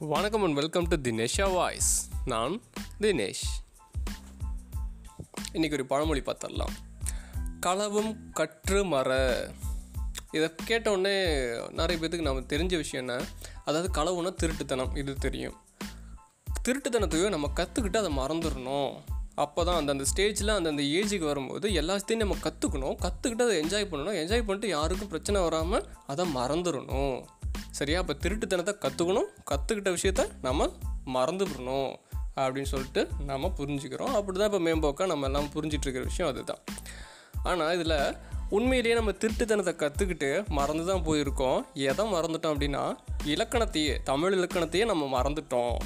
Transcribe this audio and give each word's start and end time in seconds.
வணக்கம் 0.00 0.42
and 0.42 0.54
welcome 0.54 0.88
to 0.88 0.96
தினேஷா 0.96 1.52
voice 1.52 2.08
நான் 2.24 2.62
தினேஷ். 3.00 3.42
இன்றைக்கி 5.52 5.72
ஒரு 5.72 5.86
பழமொழி 5.86 6.20
பார்த்துடலாம். 6.20 6.74
களவும் 7.66 8.16
கற்று 8.32 8.84
மர 8.84 9.16
இதை 10.30 10.50
கேட்டவுடனே 10.64 11.36
நிறைய 11.70 12.06
பேத்துக்கு 12.06 12.20
நம்ம 12.20 12.40
தெரிஞ்ச 12.40 12.76
விஷயம் 12.76 13.08
என்ன? 13.08 13.24
அதாவது 13.64 14.02
களவுனா 14.02 14.34
திருட்டுத்தனம் 14.42 14.96
இது 14.96 15.14
தெரியும். 15.14 15.56
திருட்டுத்தனத்தையோ 16.68 17.28
நம்ம 17.28 17.50
கற்றுக்கிட்டு 17.56 17.96
அதை 17.96 18.16
மறந்துடணும். 18.16 18.94
அப்போ 19.34 19.64
தான் 19.64 19.76
அந்தந்த 19.76 20.04
ஸ்டேஜில் 20.16 20.54
அந்தந்த 20.54 20.82
ஏஜுக்கு 20.82 21.24
வரும்போது 21.24 21.68
எல்லாத்தையும் 21.68 22.16
நம்ம 22.16 22.36
கற்றுக்கணும் 22.42 22.96
கற்றுக்கிட்டு 23.02 23.42
அதை 23.42 23.60
என்ஜாய் 23.60 23.90
பண்ணணும். 23.90 24.20
என்ஜாய் 24.22 24.46
பண்ணிட்டு 24.46 24.68
யாருக்கும் 24.68 25.08
பிரச்சனை 25.08 25.40
வராமல் 25.40 25.88
அதை 26.06 26.34
மறந்துடணும். 26.34 27.24
சரியா? 27.78 27.98
அப்போ 28.02 28.14
திருட்டுத்தனத்தை 28.24 28.74
கற்றுக்கணும் 28.84 29.28
கற்றுக்கிட்ட 29.50 29.90
விஷயத்த 29.96 30.22
நம்ம 30.46 30.68
மறந்துடணும் 31.16 31.90
அப்படின்னு 32.40 32.70
சொல்லிட்டு 32.72 33.02
நம்ம 33.30 33.52
புரிஞ்சுக்கிறோம். 33.58 34.12
அப்படி 34.18 34.36
தான் 34.38 34.50
இப்போ 34.50 34.60
மேம்போக்காக 34.66 35.06
நம்ம 35.06 35.26
எல்லாம் 35.26 35.48
புரிஞ்சிட்ருக்கிற 35.54 36.04
விஷயம் 36.04 36.30
அதுதான். 36.32 36.62
ஆனால் 37.42 37.72
இதில் 37.76 37.98
உண்மையிலேயே 38.56 38.94
நம்ம 38.94 39.10
திருட்டுத்தனத்தை 39.22 39.72
கற்றுக்கிட்டு 39.82 40.28
மறந்து 40.58 40.84
தான் 40.86 41.02
போயிருக்கோம். 41.08 41.58
எதை 41.90 42.04
மறந்துட்டோம் 42.12 42.52
அப்படின்னா 42.54 42.84
இலக்கணத்தையே 43.32 43.94
தமிழ் 44.10 44.36
இலக்கணத்தையே 44.38 44.84
நம்ம 44.84 45.06
மறந்துட்டோம். 45.16 45.76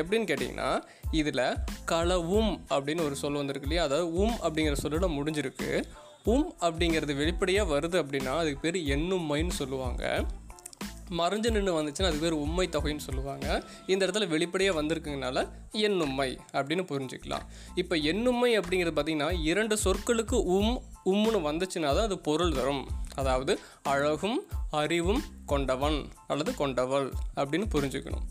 எப்படின்னு 0.00 0.28
கேட்டிங்கன்னா 0.30 0.70
இதில் 1.10 1.46
களவும் 1.90 2.52
அப்படின்னு 2.74 3.02
ஒரு 3.04 3.16
சொல் 3.22 3.40
வந்திருக்கு 3.40 3.68
இல்லையா? 3.68 3.84
அதாவது 3.88 4.06
உம் 4.22 4.38
அப்படிங்கிற 4.42 4.76
சொல்லோட 4.82 5.08
முடிஞ்சிருக்கு. 5.16 5.70
உம் 6.32 6.48
அப்படிங்கிறது 6.60 7.14
வெளிப்படையாக 7.16 7.72
வருது 7.74 7.96
அப்படின்னா 8.02 8.32
அதுக்கு 8.42 8.60
பேர் 8.60 8.78
எண்ணும்மைன்னு 8.96 9.56
சொல்லுவாங்க. 9.60 10.04
மறைஞ்சு 11.10 11.50
நின்று 11.50 11.82
வந்துச்சுன்னா 11.82 12.04
அது 12.04 12.18
பேர் 12.18 12.32
உண்மை 12.32 12.68
தொகைன்னு 12.68 13.06
சொல்லுவாங்க. 13.06 13.64
இந்த 13.86 14.06
இடத்துல 14.06 14.28
வெளிப்படையாக 14.28 14.82
வந்திருக்குங்கனால 14.82 15.48
எண்ணும்மை 15.72 16.38
அப்படின்னு 16.52 16.84
புரிஞ்சுக்கலாம். 16.92 17.44
இப்போ 17.74 17.96
எண்ணும்மை 17.96 18.58
அப்படிங்கிறது 18.58 18.94
பார்த்திங்கன்னா 18.96 19.42
இரண்டு 19.42 19.78
சொற்களுக்கு 19.84 20.32
உம் 20.32 20.82
உம்முன்னு 21.04 21.40
வந்துச்சுன்னா 21.48 21.90
தான் 21.94 22.06
அது 22.08 22.18
பொருள் 22.18 22.52
தரும். 22.52 22.88
அதாவது 23.14 23.60
அழகும் 23.82 24.42
அறிவும் 24.70 25.22
கொண்டவன் 25.46 26.08
அல்லது 26.26 26.54
கொண்டவள் 26.54 27.12
அப்படின்னு 27.36 27.66
புரிஞ்சுக்கணும். 27.74 28.24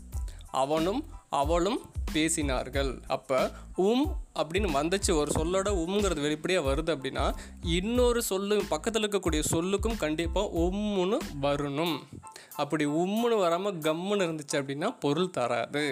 அவனும் 0.50 1.04
அவளும் 1.30 1.80
பேசினார்கள். 2.12 3.02
அப்போ 3.06 3.50
உம் 3.74 4.16
அப்படின்னு 4.34 4.68
வந்துச்சு 4.76 5.12
ஒரு 5.20 5.30
சொல்லோட 5.38 5.68
உம்ங்கிறது 5.84 6.20
வெளிப்படையாக 6.20 6.74
வருது 6.74 6.90
அப்படின்னா 6.96 7.34
இன்னொரு 7.62 8.22
சொல்லு 8.22 8.64
பக்கத்தில் 8.68 9.02
இருக்கக்கூடிய 9.02 9.42
சொல்லுக்கும் 9.50 9.96
கண்டிப்பாக 9.96 10.58
உம்முன்னு 10.58 11.18
வரணும். 11.42 12.00
அப்படி 12.62 12.84
உம்முன்னு 13.00 13.36
வராமல் 13.44 13.78
கம்முன்னு 13.86 14.26
இருந்துச்சு 14.26 14.56
அப்படின்னா 14.60 14.88
பொருள் 15.04 15.34
தராது. 15.36 15.84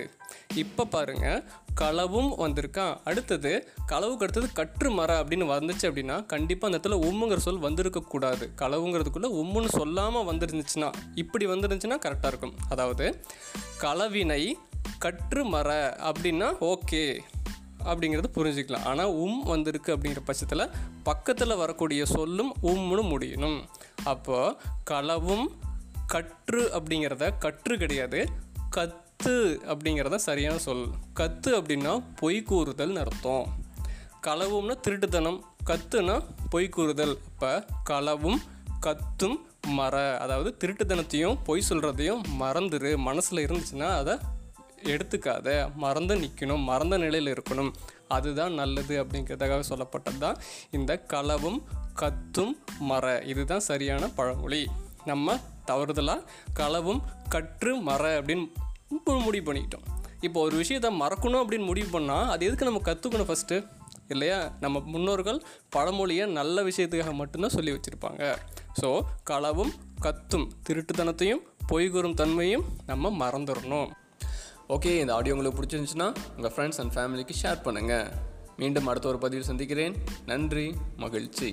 இப்போ 0.62 0.84
பாருங்கள் 0.84 1.42
களவும் 1.80 2.30
வந்திருக்கான். 2.44 2.94
அடுத்தது 3.08 3.52
களவுக்கு 3.92 4.24
அடுத்தது 4.26 4.48
கற்று 4.60 4.90
மர 4.90 5.10
அப்படின்னு 5.22 5.46
வந்துச்சு 5.52 5.86
அப்படின்னா 5.88 6.16
கண்டிப்பாக 6.32 6.68
அந்த 6.70 6.78
இடத்துல 6.78 6.98
உம்முங்கிற 7.08 7.42
சொல் 7.46 7.64
வந்திருக்கக்கூடாது 7.66 8.46
களவுங்கிறதுக்குள்ளே 8.62 9.30
உம்முன்னு 9.40 9.70
சொல்லாமல் 9.80 10.28
வந்துருந்துச்சுன்னா 10.30 10.90
இப்படி 11.14 11.46
வந்துருந்துச்சுன்னா 11.52 11.98
கரெக்டாக 12.06 12.32
இருக்கும். 12.34 12.56
அதாவது 12.68 13.06
களவினை 13.84 14.42
கற்று 15.04 15.44
மர 15.54 15.70
அப்படின்னா 16.08 16.50
ஓகே 16.72 17.04
அப்படிங்கிறது 17.90 18.28
புரிஞ்சுக்கலாம். 18.34 18.84
ஆனால் 18.90 19.12
உம் 19.22 19.40
வந்திருக்கு 19.52 19.90
அப்படிங்கிற 19.94 20.20
பட்சத்தில் 20.24 20.70
பக்கத்தில் 21.08 21.60
வரக்கூடிய 21.62 22.02
சொல்லும் 22.16 22.52
உம்னு 22.72 23.02
முடியணும். 23.12 23.58
அப்போது 24.12 24.56
களவும் 24.90 25.46
கற்று 26.12 26.70
அப்படிங்கிறத 26.72 27.38
கற்று 27.38 27.78
கிடையாது. 27.78 28.28
கத்து 28.76 29.56
அப்படிங்கிறத 29.70 30.14
சரியான 30.14 30.58
சொல். 30.58 30.86
கத்து 31.16 31.46
அப்படின்னா 31.46 32.02
பொய் 32.16 32.44
கூறுதல்னு 32.50 32.94
அர்த்தம். 32.94 33.46
களவும்னா 34.26 34.74
திருட்டுத்தனம். 34.88 35.40
கத்துனா 35.66 36.22
பொய் 36.50 36.68
கூறுதல். 36.68 37.18
இப்போ 37.26 37.64
களவும் 37.90 38.36
கத்தும் 38.80 39.36
மற. 39.66 40.18
அதாவது 40.18 40.56
திருட்டுத்தனத்தையும் 40.58 41.38
பொய் 41.44 41.64
சொல்கிறதையும் 41.68 42.20
மறந்துரு. 42.40 42.96
மனசில் 42.96 43.46
இருந்துச்சுன்னா 43.46 43.88
அதை 43.88 44.18
எடுத்துக்காத. 44.82 45.74
மறந்து 45.74 46.16
நிற்கணும் 46.16 46.62
மறந்த 46.62 46.98
நிலையில் 46.98 47.32
இருக்கணும். 47.32 47.72
அதுதான் 48.08 48.54
நல்லது 48.54 49.04
அப்படிங்கிறதுக்காக 49.04 49.62
சொல்லப்பட்டது 49.68 50.18
தான் 50.18 50.36
இந்த 50.70 51.04
களவும் 51.08 51.62
கத்தும் 51.96 52.56
மர 52.78 53.22
இதுதான் 53.26 53.60
சரியான 53.60 54.08
பழமொழி. 54.08 54.66
நம்ம 55.04 55.40
தவறுதலாக 55.66 56.26
களவும் 56.60 57.02
கற்று 57.28 57.74
மற 57.90 58.20
அப்படின்னு 58.20 58.46
முடிவு 59.26 59.44
பண்ணிக்கிட்டோம். 59.48 59.86
இப்போ 60.26 60.40
ஒரு 60.46 60.56
விஷயத்தை 60.56 60.90
மறக்கணும் 61.00 61.42
அப்படின்னு 61.42 61.68
முடிவு 61.70 62.00
பண்ணால் 62.00 62.28
அது 62.32 62.46
எதுக்கு 62.46 62.68
நம்ம 62.68 62.82
கற்றுக்கணும் 62.88 63.28
ஃபஸ்ட்டு 63.30 63.56
இல்லையா? 64.08 64.52
நம்ம 64.60 64.82
முன்னோர்கள் 64.94 65.38
பழமொழியை 65.68 66.24
நல்ல 66.26 66.62
விஷயத்துக்காக 66.62 67.12
மட்டும்தான் 67.12 67.54
சொல்லி 67.56 67.72
வச்சுருப்பாங்க. 67.72 68.36
ஸோ 68.80 68.88
களவும் 69.30 69.72
கத்தும் 70.00 70.46
திருட்டுத்தனத்தையும் 70.66 71.42
பொய்கூறும் 71.72 72.14
தன்மையும் 72.14 72.64
நம்ம 72.86 73.10
மறந்துடணும் 73.22 73.90
ஓகே 74.68 74.92
இந்த 75.00 75.14
ஆடியோ 75.14 75.34
உங்களுக்கு 75.34 75.58
பிடிச்சிருந்துச்சுன்னா 75.58 76.08
உங்கள் 76.36 76.52
ஃப்ரெண்ட்ஸ் 76.54 76.80
அண்ட் 76.82 76.94
ஃபேமிலிக்கு 76.96 77.34
ஷேர் 77.42 77.64
பண்ணுங்கள் 77.64 78.08
மீண்டும் 78.56 78.86
அடுத்த 78.86 79.08
ஒரு 79.08 79.18
பதிவில் 79.18 79.48
சந்திக்கிறேன். 79.50 79.94
நன்றி 80.26 80.74
மகிழ்ச்சி. 80.96 81.50